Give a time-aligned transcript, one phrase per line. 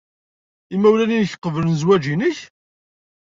[0.75, 2.37] Imawlan-nnek qeblen zzwaj-nnek?